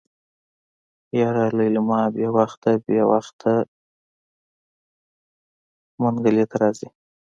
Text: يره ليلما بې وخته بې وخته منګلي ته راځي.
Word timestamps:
يره 1.19 1.45
ليلما 1.57 2.01
بې 2.13 2.27
وخته 2.37 2.71
بې 2.85 2.99
وخته 3.11 3.51
منګلي 6.01 6.45
ته 6.49 6.55
راځي. 6.61 6.87